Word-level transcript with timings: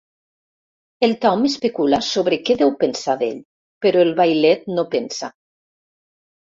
El 1.07 1.13
Tom 1.25 1.45
especula 1.49 2.01
sobre 2.09 2.41
què 2.49 2.57
deu 2.63 2.73
pensar 2.85 3.17
d'ell, 3.23 3.39
però 3.87 4.03
el 4.09 4.19
vailet 4.25 4.69
no 4.77 4.89
pensa. 4.97 5.33